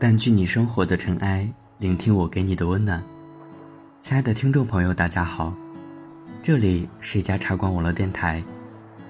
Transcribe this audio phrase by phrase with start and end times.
[0.00, 3.04] 淡居你生活的尘埃，聆听我给你的温暖。
[4.00, 5.52] 亲爱的听众朋友，大家好，
[6.42, 8.42] 这里是一家茶馆网络电台，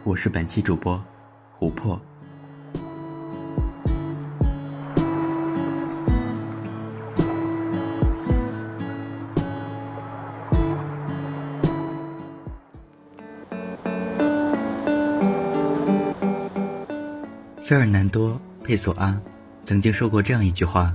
[0.03, 1.00] 我是本期主播
[1.57, 1.96] 琥珀。
[17.63, 18.32] 费尔南多·
[18.64, 19.17] 佩索阿
[19.64, 20.95] 曾经说过这样一句话：“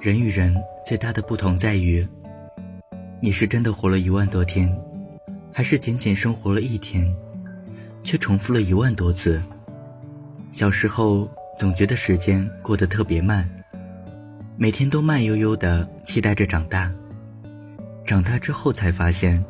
[0.00, 2.06] 人与人最大的不同在于，
[3.20, 4.74] 你是真的活了一万多天，
[5.52, 7.14] 还是仅仅生活了一天，
[8.02, 9.40] 却重复了一万多次。”
[10.50, 13.48] 小时候总觉得时间过得特别慢，
[14.56, 16.92] 每天都慢悠悠的期待着长大。
[18.04, 19.44] 长大之后才发现，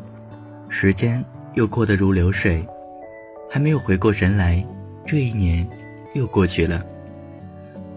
[0.68, 2.66] 时间又过得如流水，
[3.50, 4.64] 还没有回过神来，
[5.06, 5.66] 这一年。
[6.14, 6.86] 又过去了。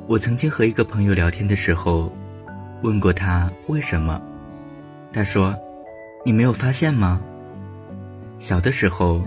[0.08, 2.10] 我曾经和一个朋友聊天的时候，
[2.82, 4.22] 问过他为什么，
[5.12, 5.54] 他说
[6.24, 7.22] ：“你没有发现吗？
[8.40, 9.22] 小的时候，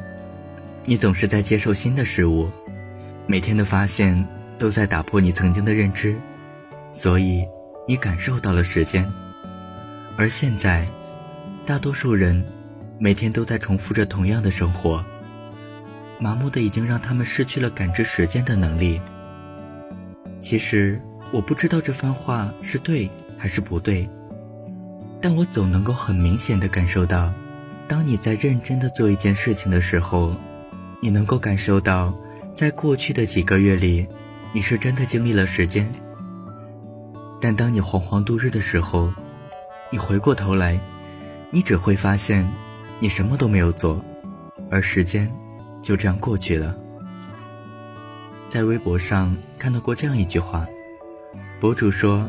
[0.87, 2.49] 你总是在接受新的事物，
[3.27, 4.27] 每天的发现
[4.59, 6.17] 都在打破你曾经的认知，
[6.93, 7.45] 所以
[7.87, 9.07] 你感受到了时间。
[10.17, 10.89] 而现在，
[11.67, 12.43] 大多数人
[12.99, 15.05] 每天都在重复着同样的生活。”
[16.19, 18.99] 麻木的已经让他们失去了感知时间的能力。
[20.41, 21.01] 其实
[21.33, 24.09] 我不知道这番话是对还是不对，
[25.21, 27.33] 但我总能够很明显的感受到，
[27.87, 30.35] 当你在认真的做一件事情的时候，
[31.03, 32.13] 你能够感受到，
[32.55, 34.07] 在过去的几个月里，
[34.53, 35.91] 你是真的经历了时间。
[37.41, 39.13] 但当你惶惶度日的时候，
[39.93, 40.81] 你回过头来，
[41.51, 42.51] 你只会发现，
[42.99, 44.03] 你什么都没有做，
[44.71, 45.31] 而时间。
[45.83, 46.77] 就这样过去了。
[48.51, 50.67] 在微博上看到过这样一句话，
[51.61, 52.29] 博主说：“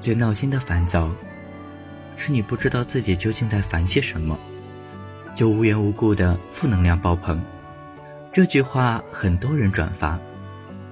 [0.00, 1.14] 最闹心的烦躁，
[2.16, 4.38] 是你不知道自己究竟在烦些什么，
[5.34, 7.38] 就无缘无故的负能量爆棚。”
[8.32, 10.18] 这句话很多人转发，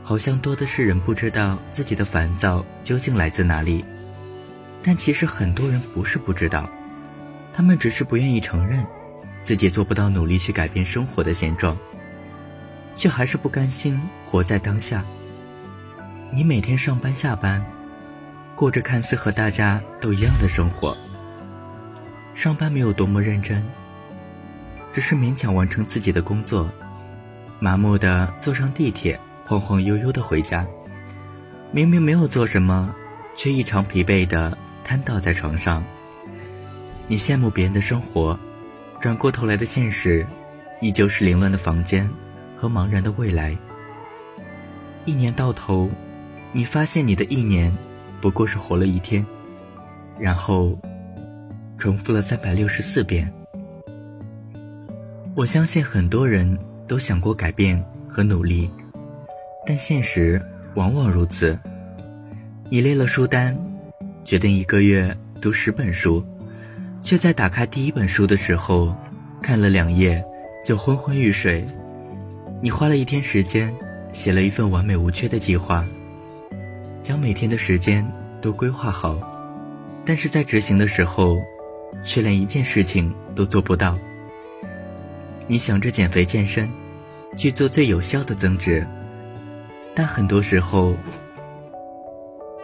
[0.03, 3.83] 好像多的是人不知道自己的烦躁究竟来自哪里。
[4.83, 6.69] 但其实很多人不是不知道，
[7.51, 8.87] 他们只是不愿意承认，
[9.43, 11.75] 自己做不到努力去改变生活的现状。
[12.97, 15.05] 却还是不甘心活在当下。
[16.33, 17.65] 你每天上班下班，
[18.55, 20.97] 过着看似和大家都一样的生活。
[22.35, 23.63] 上班没有多么认真，
[24.93, 26.71] 只是勉强完成自己的工作，
[27.61, 30.67] 麻木的坐上地铁，晃晃悠悠的回家。
[31.71, 32.95] 明明没有做什么，
[33.37, 35.85] 却异常疲惫的瘫倒在床上。
[37.07, 38.39] 你羡慕别人的生活，
[39.01, 40.27] 转过头来的现实，
[40.81, 42.11] 依旧是凌乱的房间。
[42.57, 43.57] 和茫然的未来。
[45.05, 45.89] 一年到头，
[46.53, 47.73] 你发现你的一年
[48.21, 49.25] 不过是活了一天，
[50.19, 50.77] 然后
[51.79, 53.33] 重复了三百六十四遍。
[55.35, 56.59] 我相信很多人
[56.89, 58.71] 都想过改变和努力，
[59.67, 60.41] 但现实
[60.75, 61.59] 往往如此。
[62.71, 63.57] 你列了书单，
[64.25, 66.25] 决定一个月读十本书，
[67.01, 68.93] 却在打开第一本书的时候，
[69.43, 70.25] 看了两页
[70.65, 71.65] 就昏昏欲睡。
[72.63, 73.73] 你花了一天时间，
[74.13, 75.87] 写了一份完美无缺的计划，
[77.03, 78.07] 将每天的时间
[78.41, 79.19] 都规划好，
[80.07, 81.37] 但是在执行的时候，
[82.03, 83.99] 却连一件事情都做不到。
[85.47, 86.69] 你想着减肥健身，
[87.37, 88.87] 去做最有效的增值，
[89.95, 90.97] 但很多时候，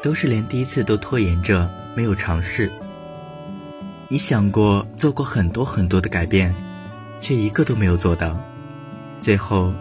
[0.03, 2.73] 都是连第一次都拖延着，没有尝试。
[4.09, 6.55] 你想过做过很多很多的改变，
[7.21, 8.41] 却一个都没有做到。
[9.23, 9.73] 最后，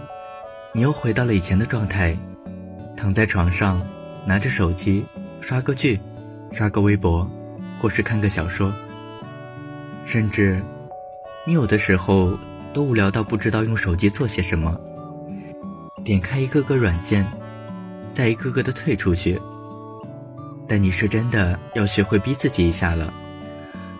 [0.71, 2.15] 你又回到了以前的状态，
[2.95, 3.81] 躺在床上，
[4.23, 5.03] 拿着手机
[5.39, 5.99] 刷个剧，
[6.51, 7.27] 刷个微博，
[7.79, 8.71] 或是看个小说。
[10.05, 10.63] 甚至，
[11.47, 12.37] 你有的时候
[12.71, 14.79] 都无聊到不知道用手机做些什么，
[16.03, 17.25] 点开一个个软件，
[18.13, 19.41] 再一个个的退出去。
[20.67, 23.11] 但你是真的要学会逼自己一下了。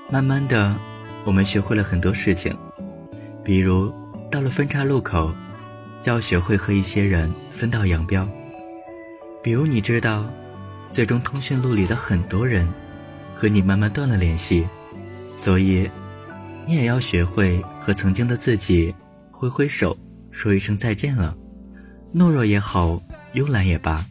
[0.08, 0.78] 慢慢的，
[1.26, 2.56] 我们学会了很多事情，
[3.44, 3.92] 比如。
[4.32, 5.36] 到了分岔路口，
[6.02, 8.26] 就要学会和一些人分道扬镳。
[9.44, 10.32] 比如，你知道，
[10.90, 12.66] 最终通讯录里的很多人
[13.36, 14.66] 和你慢慢断了联系，
[15.36, 15.90] 所以
[16.66, 18.96] 你也要学会和曾经的自己
[19.32, 19.98] 挥挥手，
[20.32, 21.36] 说一声再见了。
[22.16, 23.02] 懦弱也好，
[23.34, 24.06] 慵懒也罢，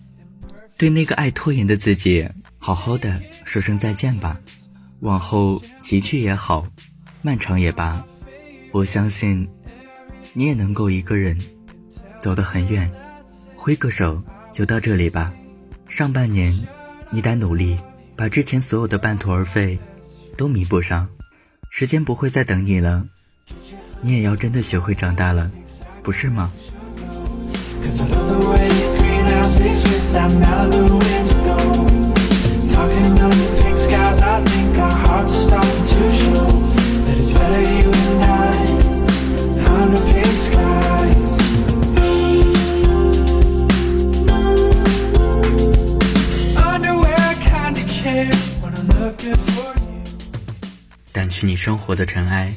[0.77, 2.29] 对那个爱拖延的自己，
[2.59, 4.39] 好好的说声再见吧。
[5.01, 6.67] 往后崎岖也好，
[7.23, 8.05] 漫长也罢，
[8.71, 9.49] 我相信。
[10.33, 11.37] 你也能够一个人
[12.19, 12.91] 走得很远，
[13.57, 14.23] 挥个手
[14.53, 15.33] 就到这里吧。
[15.89, 16.57] 上半年
[17.11, 17.77] 你得努力，
[18.15, 19.79] 把之前所有的半途而废
[20.37, 21.09] 都弥补上。
[21.69, 23.05] 时间不会再等你了，
[24.01, 25.51] 你也要真的学会长大了，
[26.03, 26.53] 不是吗？
[51.13, 52.55] 掸去你生活的尘埃，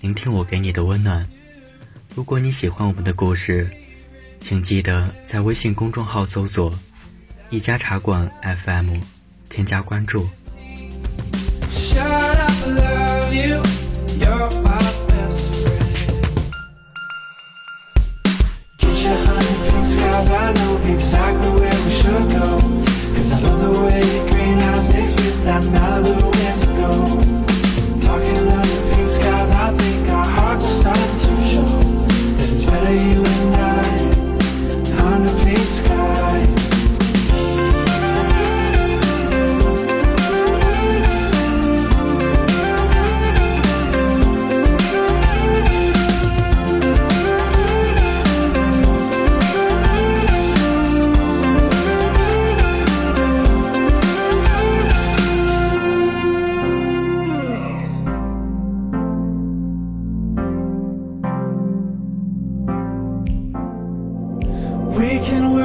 [0.00, 1.26] 聆听我给你的温暖。
[2.14, 3.70] 如果你喜欢我们的故事，
[4.40, 6.72] 请记得在微信公众号搜索
[7.50, 8.98] “一家茶馆 FM”，
[9.48, 10.28] 添加关注。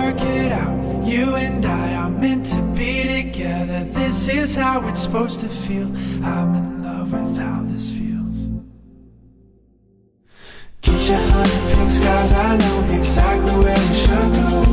[0.01, 1.05] Work it out.
[1.05, 3.83] You and I are meant to be together.
[3.85, 5.87] This is how it's supposed to feel.
[6.25, 8.37] I'm in love with how this feels.
[10.81, 14.70] Get your hundred pink skies, I know exactly where we should go.